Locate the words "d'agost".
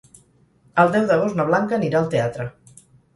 1.11-1.37